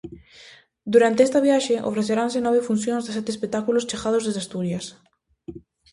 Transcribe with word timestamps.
Durante 0.93 1.21
esta 1.27 1.43
viaxe, 1.47 1.75
ofreceranse 1.89 2.37
nove 2.45 2.61
funcións 2.69 3.03
de 3.03 3.11
sete 3.17 3.31
espectáculos 3.35 3.87
chegados 3.89 4.23
desde 4.23 4.41
Asturias. 4.43 4.85